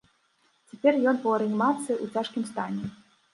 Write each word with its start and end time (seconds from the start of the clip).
Цяпер 0.71 0.97
ён 1.11 1.19
у 1.31 1.35
рэанімацыі 1.41 1.95
ў 1.97 2.05
цяжкім 2.15 2.43
стане. 2.51 2.83